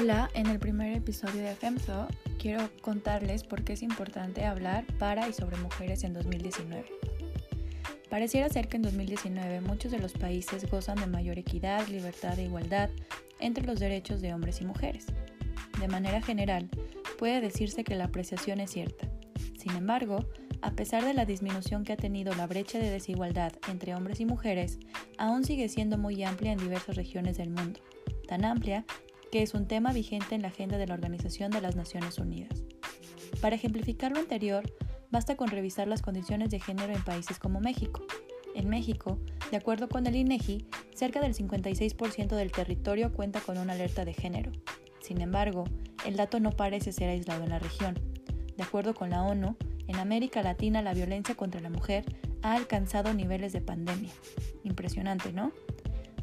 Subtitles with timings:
[0.00, 5.28] Hola, en el primer episodio de FEMSO quiero contarles por qué es importante hablar para
[5.28, 6.86] y sobre mujeres en 2019.
[8.08, 12.44] Pareciera ser que en 2019 muchos de los países gozan de mayor equidad, libertad e
[12.44, 12.88] igualdad
[13.40, 15.04] entre los derechos de hombres y mujeres.
[15.78, 16.70] De manera general,
[17.18, 19.06] puede decirse que la apreciación es cierta.
[19.58, 20.24] Sin embargo,
[20.62, 24.24] a pesar de la disminución que ha tenido la brecha de desigualdad entre hombres y
[24.24, 24.78] mujeres,
[25.18, 27.80] aún sigue siendo muy amplia en diversas regiones del mundo,
[28.26, 28.86] tan amplia
[29.30, 32.64] que es un tema vigente en la agenda de la Organización de las Naciones Unidas.
[33.40, 34.64] Para ejemplificar lo anterior,
[35.10, 38.02] basta con revisar las condiciones de género en países como México.
[38.54, 39.18] En México,
[39.50, 44.12] de acuerdo con el INEGI, cerca del 56% del territorio cuenta con una alerta de
[44.12, 44.50] género.
[45.00, 45.64] Sin embargo,
[46.04, 47.98] el dato no parece ser aislado en la región.
[48.56, 49.56] De acuerdo con la ONU,
[49.86, 52.04] en América Latina la violencia contra la mujer
[52.42, 54.12] ha alcanzado niveles de pandemia.
[54.64, 55.52] Impresionante, ¿no?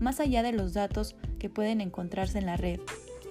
[0.00, 1.16] Más allá de los datos
[1.48, 2.80] pueden encontrarse en la red,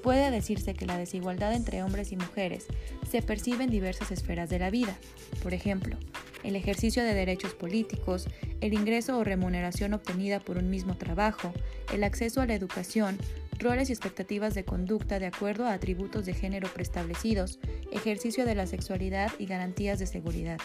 [0.04, 2.68] puede decirse que la desigualdad entre hombres y mujeres
[3.10, 4.98] se percibe en diversas esferas de la vida.
[5.42, 5.98] Por ejemplo,
[6.44, 8.28] el ejercicio de derechos políticos,
[8.60, 11.54] el ingreso o remuneración obtenida por un mismo trabajo,
[11.94, 13.18] el acceso a la educación,
[13.60, 17.60] roles y expectativas de conducta de acuerdo a atributos de género preestablecidos,
[17.92, 20.60] ejercicio de la sexualidad y garantías de seguridad.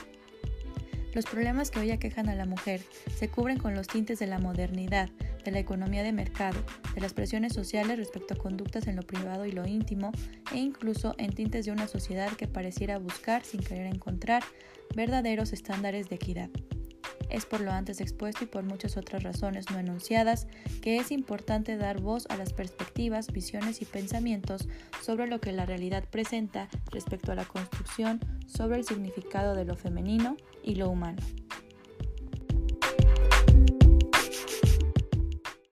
[1.15, 2.81] Los problemas que hoy aquejan a la mujer
[3.17, 5.09] se cubren con los tintes de la modernidad,
[5.49, 6.63] de la economía de mercado,
[6.95, 10.13] de las presiones sociales respecto a conductas en lo privado y lo íntimo,
[10.53, 14.43] e incluso en tintes de una sociedad que pareciera buscar, sin querer encontrar,
[14.95, 16.51] verdaderos estándares de equidad.
[17.31, 20.47] Es por lo antes expuesto y por muchas otras razones no enunciadas
[20.83, 24.69] que es importante dar voz a las perspectivas, visiones y pensamientos
[25.03, 29.77] sobre lo que la realidad presenta respecto a la construcción sobre el significado de lo
[29.77, 31.23] femenino y lo humano.